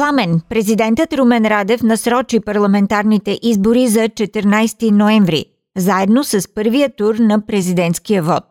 [0.00, 5.42] Пламен, президентът Румен Радев насрочи парламентарните избори за 14 ноември,
[5.76, 8.46] заедно с първия тур на президентския вод.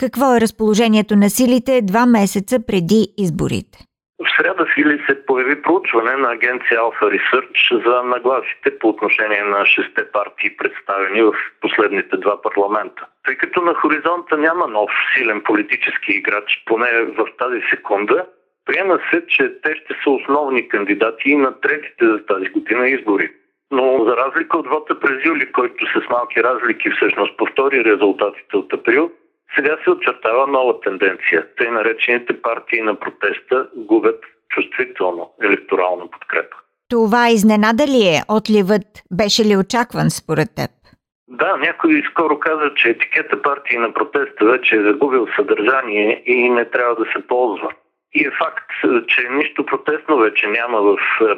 [0.00, 3.78] Какво е разположението на силите два месеца преди изборите?
[4.24, 9.66] В среда Фили се появи проучване на агенция Alpha Research за нагласите по отношение на
[9.66, 13.02] шесте партии, представени в последните два парламента.
[13.24, 18.26] Тъй като на хоризонта няма нов силен политически играч, поне в тази секунда,
[18.64, 23.30] приема се, че те ще са основни кандидати и на третите за тази година избори.
[23.70, 28.72] Но за разлика от вота през юли, който с малки разлики всъщност повтори резултатите от
[28.72, 29.10] април,
[29.54, 31.46] сега се очертава нова тенденция.
[31.58, 36.56] Тъй наречените партии на протеста губят чувствително електорална подкрепа.
[36.88, 38.22] Това изненада ли е?
[38.28, 40.70] Отливът беше ли очакван според теб?
[41.28, 46.64] Да, някой скоро каза, че етикета партии на протеста вече е загубил съдържание и не
[46.70, 47.68] трябва да се ползва.
[48.14, 48.70] И е факт,
[49.08, 50.96] че нищо протестно вече няма в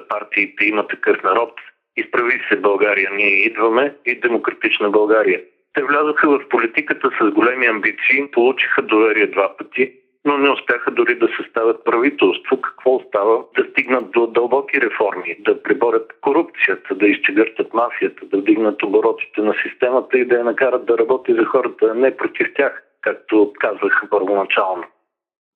[0.08, 1.52] партиите има такъв народ.
[1.96, 5.40] Изправи се България, ние идваме и демократична България.
[5.74, 9.92] Те влязоха в политиката с големи амбиции, получиха доверие два пъти,
[10.24, 12.60] но не успяха дори да съставят правителство.
[12.60, 13.44] Какво остава?
[13.56, 19.54] Да стигнат до дълбоки реформи, да приборят корупцията, да изчегъртат мафията, да вдигнат оборотите на
[19.62, 24.84] системата и да я накарат да работи за хората, не против тях, както казваха първоначално.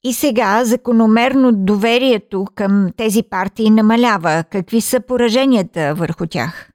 [0.05, 4.45] И сега закономерно доверието към тези партии намалява.
[4.53, 6.71] Какви са пораженията върху тях?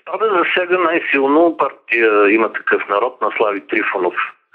[0.00, 4.14] Спада засяга най-силно партия има такъв народ на Слави Трифонов.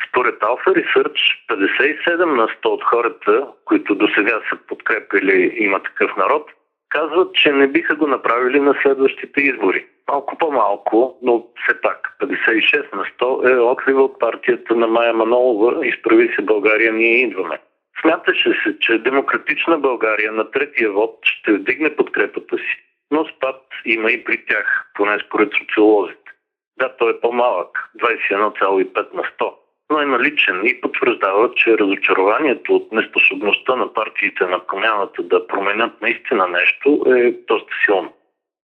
[0.09, 1.19] Според Alpha Research,
[1.49, 6.51] 57 на 100 от хората, които до сега са подкрепили има такъв народ,
[6.89, 9.85] казват, че не биха го направили на следващите избори.
[10.09, 15.87] Малко по-малко, но все пак 56 на 100 е отлива от партията на Майя Манолова
[15.87, 17.59] Изправи се България, ние идваме.
[18.05, 22.77] Смяташе се, че демократична България на третия вод ще вдигне подкрепата си,
[23.11, 26.31] но спад има и при тях, поне според социолозите.
[26.79, 29.53] Да, той е по-малък, 21,5 на 100,
[29.89, 36.01] но е наличен и потвърждава, че разочарованието от неспособността на партиите на промяната да променят
[36.01, 38.13] наистина нещо е доста силно.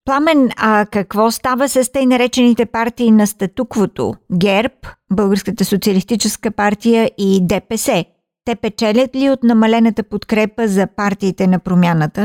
[0.05, 4.13] Пламен, а какво става с тъй наречените партии на статуквото?
[4.39, 4.75] ГЕРБ,
[5.11, 8.05] Българската социалистическа партия и ДПС–
[8.47, 12.21] те печелят ли от намалената подкрепа за партиите на промяната?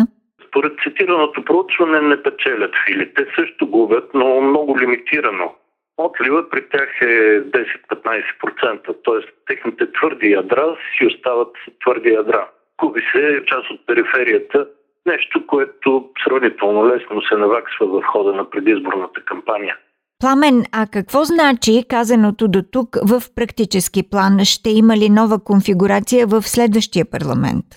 [0.49, 3.15] Според цитираното проучване не печелят фили.
[3.15, 5.55] Те също губят, но много лимитирано.
[5.97, 9.21] Отлива при тях е 10-15%, т.е.
[9.47, 11.53] техните твърди ядра си остават
[11.83, 12.49] твърди ядра.
[12.81, 14.67] Губи се част от периферията,
[15.07, 19.77] нещо, което сравнително лесно се наваксва в хода на предизборната кампания.
[20.23, 24.35] Пламен, а какво значи казаното до тук в практически план?
[24.55, 27.69] Ще има ли нова конфигурация в следващия парламент?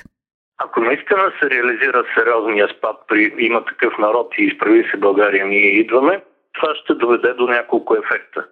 [0.63, 5.79] Ако наистина се реализира сериозния спад при има такъв народ и изправи се България, ние
[5.83, 6.23] идваме,
[6.53, 8.45] това ще доведе до няколко ефекта.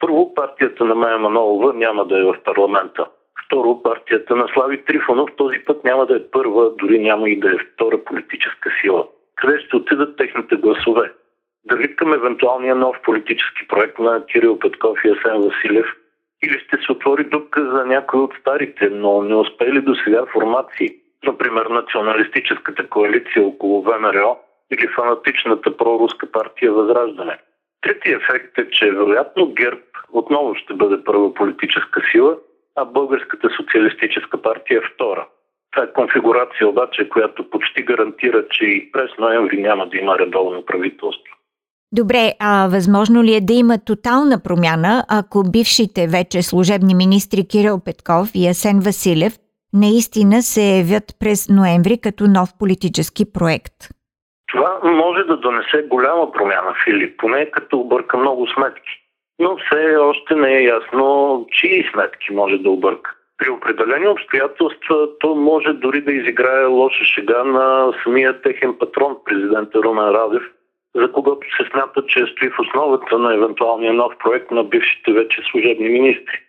[0.00, 3.06] Първо, партията на Майя Манолова няма да е в парламента.
[3.46, 7.48] Второ, партията на Слави Трифонов този път няма да е първа, дори няма и да
[7.48, 9.06] е втора политическа сила.
[9.36, 11.12] Къде ще отидат техните гласове?
[11.66, 15.86] Дали към евентуалния нов политически проект на Кирил Петков и Асен Василев
[16.42, 20.96] или ще се отвори дупка за някои от старите, но не успели до сега формации.
[21.24, 24.38] Например, националистическата коалиция около ВМРО
[24.72, 27.38] или фанатичната проруска партия Възраждане.
[27.80, 29.80] Третият ефект е, че вероятно ГЕРБ
[30.12, 32.36] отново ще бъде първа политическа сила,
[32.76, 35.26] а Българската социалистическа партия е втора.
[35.72, 40.64] Това е конфигурация обаче, която почти гарантира, че и през ноември няма да има редовно
[40.64, 41.35] правителство.
[41.92, 47.80] Добре, а възможно ли е да има тотална промяна, ако бившите вече служебни министри Кирил
[47.84, 49.32] Петков и Асен Василев
[49.72, 53.74] наистина се явят през ноември като нов политически проект?
[54.52, 58.92] Това може да донесе голяма промяна, Филип, поне като обърка много сметки.
[59.38, 63.14] Но все още не е ясно чии сметки може да обърка.
[63.38, 69.82] При определени обстоятелства то може дори да изиграе лоша шега на самия техен патрон, президента
[69.82, 70.42] Румен Радев,
[70.96, 75.42] за когото се смята, че стои в основата на евентуалния нов проект на бившите вече
[75.50, 76.40] служебни министри.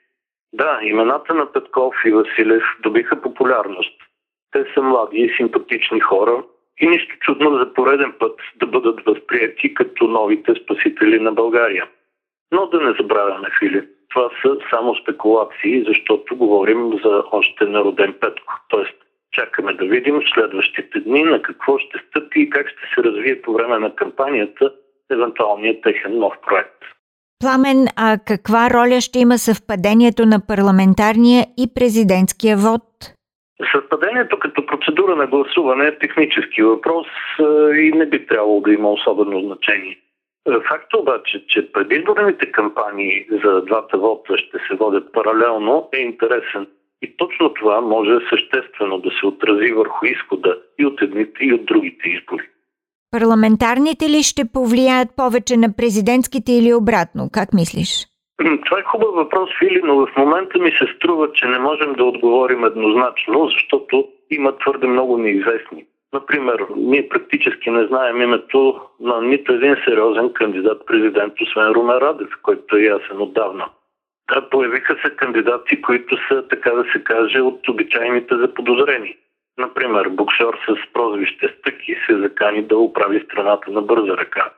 [0.54, 3.94] Да, имената на Петков и Василев добиха популярност.
[4.52, 6.44] Те са млади и симпатични хора
[6.82, 11.88] и нищо чудно за пореден път да бъдат възприяти като новите спасители на България.
[12.52, 18.54] Но да не забравяме, Филип, това са само спекулации, защото говорим за още народен Петко.
[18.70, 18.96] Тоест,
[19.38, 23.42] чакаме да видим в следващите дни на какво ще стъпи и как ще се развие
[23.42, 24.74] по време на кампанията
[25.12, 26.82] евентуалният техен нов проект.
[27.40, 32.84] Пламен, а каква роля ще има съвпадението на парламентарния и президентския вод?
[33.72, 37.08] Съвпадението като процедура на гласуване е технически въпрос
[37.76, 39.98] и не би трябвало да има особено значение.
[40.70, 46.68] Факт обаче, че предизборните кампании за двата вода ще се водят паралелно е интересен.
[47.02, 51.66] И точно това може съществено да се отрази върху изхода и от едните и от
[51.66, 52.50] другите избори.
[53.12, 57.30] Парламентарните ли ще повлияят повече на президентските или обратно?
[57.34, 58.08] Как мислиш?
[58.66, 62.04] Това е хубав въпрос, Фили, но в момента ми се струва, че не можем да
[62.04, 65.86] отговорим еднозначно, защото има твърде много неизвестни.
[66.14, 72.30] Например, ние практически не знаем името на нито един сериозен кандидат президент, освен Румен Радев,
[72.44, 73.66] който е ясен отдавна.
[74.30, 79.18] Да, появиха се кандидати, които са, така да се каже, от обичайните заподозрени.
[79.58, 84.52] Например, боксер с прозвище Стъки се закани да управи страната на бърза ръка.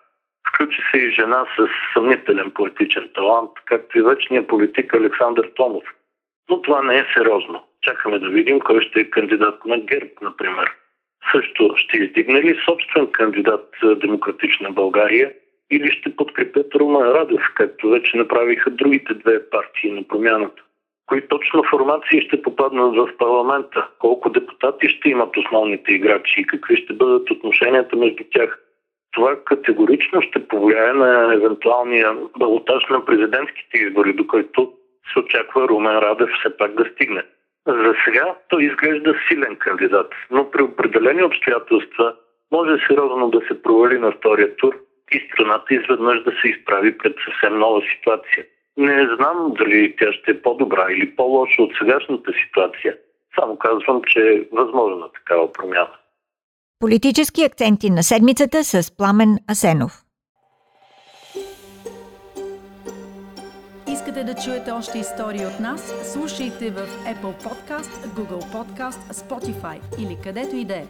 [0.50, 5.84] Включи се и жена с съмнителен политичен талант, както и вечният политик Александър Томов.
[6.50, 7.64] Но това не е сериозно.
[7.82, 10.72] Чакаме да видим кой ще е кандидат на ГЕРБ, например.
[11.32, 15.34] Също ще издигне ли собствен кандидат Демократична България
[15.72, 20.62] или ще подкрепят Румен Радев, както вече направиха другите две партии на промяната?
[21.06, 23.88] Кои точно формации ще попаднат в парламента?
[24.00, 28.60] Колко депутати ще имат основните играчи и какви ще бъдат отношенията между тях?
[29.12, 34.74] Това категорично ще повлияе на евентуалния балотаж на президентските избори, до който
[35.14, 37.24] се очаква Румен Радев все пак да стигне.
[37.68, 42.16] За сега той изглежда силен кандидат, но при определени обстоятелства
[42.52, 44.76] може сериозно да се провали на втория тур
[45.12, 48.46] и страната изведнъж да се изправи пред съвсем нова ситуация.
[48.78, 52.98] Не знам дали тя ще е по-добра или по-лоша от сегашната ситуация.
[53.40, 55.96] Само казвам, че е възможна такава промяна.
[56.80, 59.92] Политически акценти на седмицата с Пламен Асенов.
[63.88, 66.12] Искате да чуете още истории от нас?
[66.14, 70.86] Слушайте в Apple Podcast, Google Podcast, Spotify или където и да е.